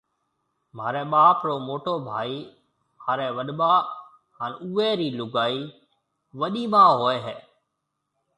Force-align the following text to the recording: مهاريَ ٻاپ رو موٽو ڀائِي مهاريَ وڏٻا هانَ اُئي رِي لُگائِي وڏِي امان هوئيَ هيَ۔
مهاريَ 0.75 1.03
ٻاپ 1.13 1.37
رو 1.47 1.55
موٽو 1.67 1.93
ڀائِي 2.07 2.37
مهاريَ 2.97 3.27
وڏٻا 3.37 3.73
هانَ 4.37 4.51
اُئي 4.63 4.89
رِي 4.99 5.09
لُگائِي 5.19 5.59
وڏِي 6.39 6.63
امان 6.67 6.89
هوئيَ 6.99 7.17
هيَ۔ 7.25 7.35